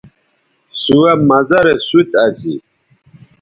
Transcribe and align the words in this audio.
سوہ 0.81 1.11
مزہ 1.29 1.59
رے 1.65 1.73
سوت 1.87 2.09
اسی 2.25 2.53